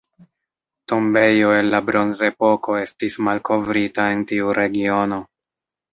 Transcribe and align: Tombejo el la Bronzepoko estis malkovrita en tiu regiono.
Tombejo 0.91 1.51
el 1.57 1.69
la 1.75 1.81
Bronzepoko 1.91 2.77
estis 2.85 3.21
malkovrita 3.29 4.11
en 4.15 4.29
tiu 4.33 4.53
regiono. 4.61 5.25